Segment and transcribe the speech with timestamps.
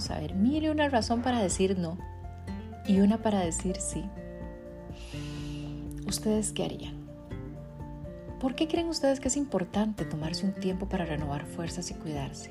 [0.00, 1.98] Vamos a ver, mire una razón para decir no
[2.86, 4.02] y una para decir sí.
[6.06, 6.94] ¿Ustedes qué harían?
[8.40, 12.50] ¿Por qué creen ustedes que es importante tomarse un tiempo para renovar fuerzas y cuidarse?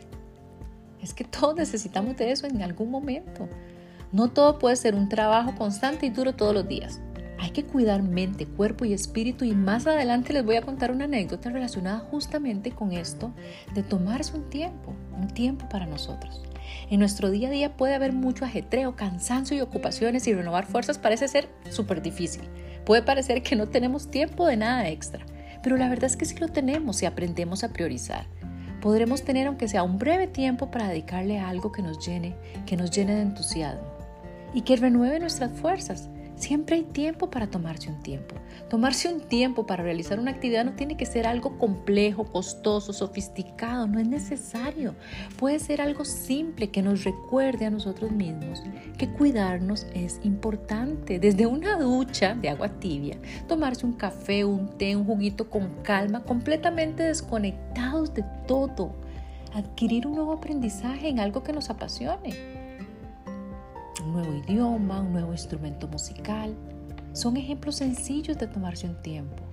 [1.01, 3.49] Es que todos necesitamos de eso en algún momento.
[4.11, 7.01] No todo puede ser un trabajo constante y duro todos los días.
[7.39, 11.05] Hay que cuidar mente, cuerpo y espíritu y más adelante les voy a contar una
[11.05, 13.31] anécdota relacionada justamente con esto
[13.73, 16.43] de tomarse un tiempo, un tiempo para nosotros.
[16.89, 20.97] En nuestro día a día puede haber mucho ajetreo, cansancio y ocupaciones y renovar fuerzas
[20.97, 22.43] parece ser súper difícil.
[22.85, 25.25] Puede parecer que no tenemos tiempo de nada extra,
[25.61, 28.25] pero la verdad es que sí lo tenemos si aprendemos a priorizar.
[28.81, 32.77] Podremos tener aunque sea un breve tiempo para dedicarle a algo que nos llene, que
[32.77, 33.87] nos llene de entusiasmo
[34.53, 36.09] y que renueve nuestras fuerzas
[36.39, 38.33] Siempre hay tiempo para tomarse un tiempo.
[38.69, 43.87] Tomarse un tiempo para realizar una actividad no tiene que ser algo complejo, costoso, sofisticado,
[43.87, 44.95] no es necesario.
[45.37, 48.63] Puede ser algo simple que nos recuerde a nosotros mismos
[48.97, 51.19] que cuidarnos es importante.
[51.19, 53.17] Desde una ducha de agua tibia,
[53.49, 58.93] tomarse un café, un té, un juguito con calma, completamente desconectados de todo.
[59.53, 62.58] Adquirir un nuevo aprendizaje en algo que nos apasione
[64.09, 66.55] un nuevo idioma, un nuevo instrumento musical.
[67.13, 69.43] Son ejemplos sencillos de tomarse un tiempo.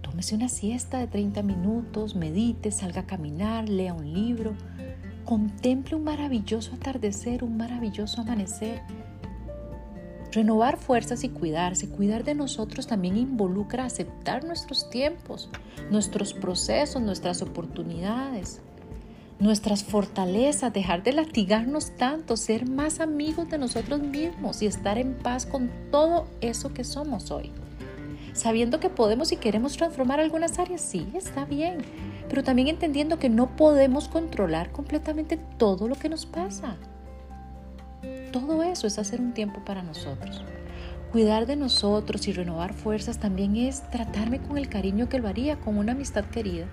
[0.00, 4.54] Tómese una siesta de 30 minutos, medite, salga a caminar, lea un libro,
[5.24, 8.80] contemple un maravilloso atardecer, un maravilloso amanecer.
[10.32, 15.50] Renovar fuerzas y cuidarse, cuidar de nosotros también involucra aceptar nuestros tiempos,
[15.90, 18.60] nuestros procesos, nuestras oportunidades
[19.38, 25.14] nuestras fortalezas, dejar de latigarnos tanto, ser más amigos de nosotros mismos y estar en
[25.14, 27.52] paz con todo eso que somos hoy.
[28.32, 31.78] Sabiendo que podemos y queremos transformar algunas áreas, sí, está bien,
[32.28, 36.76] pero también entendiendo que no podemos controlar completamente todo lo que nos pasa.
[38.32, 40.44] Todo eso es hacer un tiempo para nosotros.
[41.12, 45.56] Cuidar de nosotros y renovar fuerzas también es tratarme con el cariño que lo haría
[45.56, 46.66] con una amistad querida.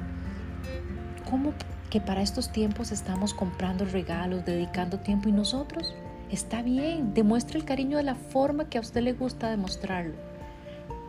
[1.30, 1.54] ¿Cómo
[1.94, 5.94] que para estos tiempos estamos comprando regalos, dedicando tiempo y nosotros.
[6.32, 10.16] Está bien, demuestre el cariño de la forma que a usted le gusta demostrarlo.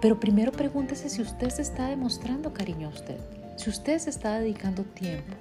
[0.03, 3.17] Pero primero pregúntese si usted se está demostrando cariño a usted,
[3.57, 5.33] si usted se está dedicando tiempo.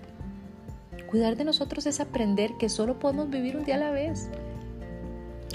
[1.11, 4.29] Cuidar de nosotros es aprender que solo podemos vivir un día a la vez.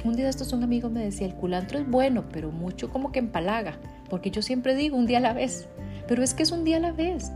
[0.05, 3.11] Un día de estos un amigo me decía, el culantro es bueno, pero mucho como
[3.11, 3.79] que empalaga,
[4.11, 5.67] porque yo siempre digo un día a la vez,
[6.07, 7.33] pero es que es un día a la vez.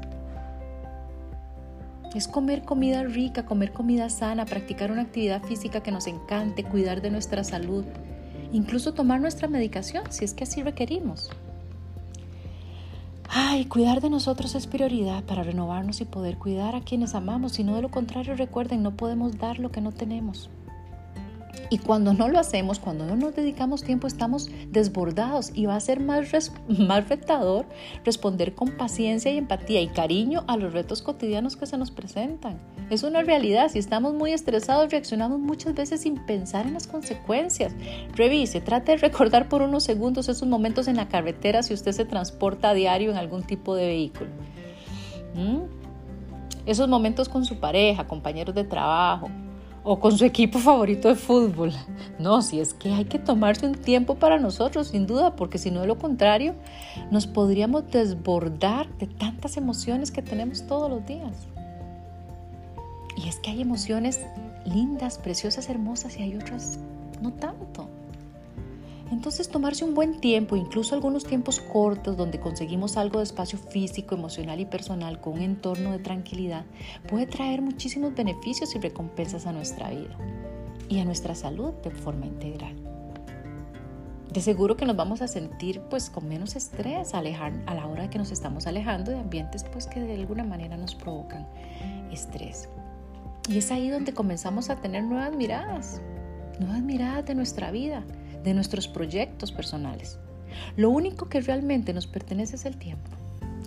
[2.15, 7.01] Es comer comida rica, comer comida sana, practicar una actividad física que nos encante, cuidar
[7.01, 7.85] de nuestra salud,
[8.53, 11.31] incluso tomar nuestra medicación si es que así requerimos.
[13.29, 17.65] Ay, cuidar de nosotros es prioridad para renovarnos y poder cuidar a quienes amamos, si
[17.65, 20.51] no de lo contrario recuerden, no podemos dar lo que no tenemos.
[21.73, 25.81] Y cuando no lo hacemos, cuando no nos dedicamos tiempo, estamos desbordados y va a
[25.81, 26.31] ser más,
[26.69, 27.65] más retador
[28.05, 32.61] responder con paciencia y empatía y cariño a los retos cotidianos que se nos presentan.
[32.91, 37.75] Es una realidad, si estamos muy estresados, reaccionamos muchas veces sin pensar en las consecuencias.
[38.15, 42.05] Revise, trate de recordar por unos segundos esos momentos en la carretera si usted se
[42.05, 44.29] transporta a diario en algún tipo de vehículo.
[45.35, 45.61] ¿Mm?
[46.67, 49.31] Esos momentos con su pareja, compañeros de trabajo,
[49.85, 51.73] o con su equipo favorito de fútbol.
[52.19, 55.71] No, si es que hay que tomarse un tiempo para nosotros, sin duda, porque si
[55.71, 56.55] no de lo contrario,
[57.11, 61.49] nos podríamos desbordar de tantas emociones que tenemos todos los días.
[63.17, 64.21] Y es que hay emociones
[64.65, 66.79] lindas, preciosas, hermosas y hay otras
[67.21, 67.89] no tanto.
[69.13, 74.15] Entonces tomarse un buen tiempo, incluso algunos tiempos cortos donde conseguimos algo de espacio físico,
[74.15, 76.65] emocional y personal con un entorno de tranquilidad,
[77.09, 80.17] puede traer muchísimos beneficios y recompensas a nuestra vida
[80.89, 82.75] y a nuestra salud de forma integral.
[84.33, 88.09] De seguro que nos vamos a sentir pues con menos estrés alejar, a la hora
[88.09, 91.47] que nos estamos alejando de ambientes pues que de alguna manera nos provocan
[92.11, 92.71] estrés.
[93.47, 96.01] Y es ahí donde comenzamos a tener nuevas miradas,
[96.59, 98.03] nuevas miradas de nuestra vida
[98.43, 100.19] de nuestros proyectos personales.
[100.77, 103.11] Lo único que realmente nos pertenece es el tiempo.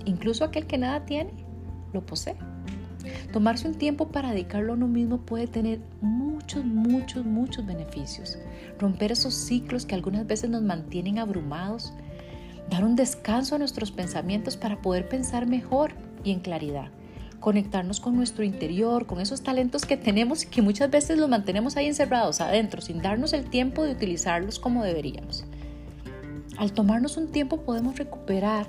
[0.05, 1.31] Incluso aquel que nada tiene,
[1.93, 2.35] lo posee.
[3.31, 8.37] Tomarse un tiempo para dedicarlo a uno mismo puede tener muchos, muchos, muchos beneficios.
[8.79, 11.93] Romper esos ciclos que algunas veces nos mantienen abrumados.
[12.69, 15.93] Dar un descanso a nuestros pensamientos para poder pensar mejor
[16.23, 16.89] y en claridad
[17.45, 21.77] conectarnos con nuestro interior, con esos talentos que tenemos y que muchas veces los mantenemos
[21.77, 25.45] ahí encerrados adentro, sin darnos el tiempo de utilizarlos como deberíamos.
[26.57, 28.65] Al tomarnos un tiempo podemos recuperar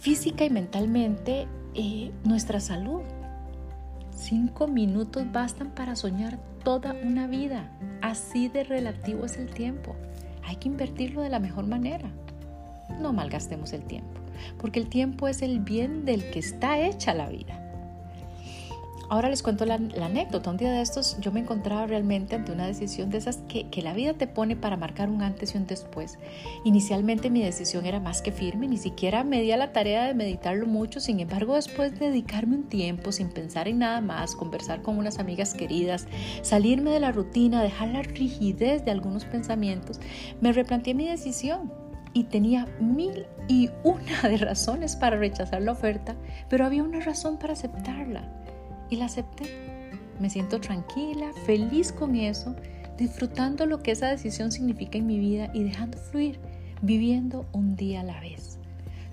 [0.00, 3.02] física y mentalmente eh, nuestra salud.
[4.10, 7.70] Cinco minutos bastan para soñar toda una vida.
[8.00, 9.94] Así de relativo es el tiempo.
[10.42, 12.10] Hay que invertirlo de la mejor manera.
[13.00, 14.20] No malgastemos el tiempo,
[14.58, 17.61] porque el tiempo es el bien del que está hecha la vida.
[19.12, 20.48] Ahora les cuento la, anécdota.
[20.48, 23.92] Un día de estos yo me encontraba realmente ante una decisión de esas que, la
[23.92, 26.18] vida te pone para marcar un antes y un después.
[26.64, 30.66] Inicialmente mi decisión era más que firme, ni siquiera me di la tarea de meditarlo
[30.66, 30.98] mucho.
[30.98, 35.18] Sin embargo, después de dedicarme un tiempo sin pensar en nada más, conversar con unas
[35.18, 36.06] amigas queridas,
[36.40, 40.00] salirme de la rutina, dejar la rigidez de algunos pensamientos,
[40.40, 41.70] me replanteé mi decisión
[42.14, 46.16] y tenía mil y una de razones para rechazar la oferta,
[46.48, 48.41] pero había una razón para aceptarla
[48.92, 49.44] y la acepté.
[50.20, 52.54] Me siento tranquila, feliz con eso,
[52.98, 56.38] disfrutando lo que esa decisión significa en mi vida y dejando fluir,
[56.82, 58.58] viviendo un día a la vez.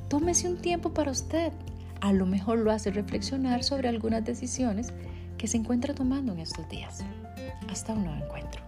[0.10, 1.54] Tómese un tiempo para usted.
[2.02, 4.92] A lo mejor lo hace reflexionar sobre algunas decisiones
[5.38, 7.00] que se encuentra tomando en estos días.
[7.70, 8.62] Hasta un nuevo encuentro.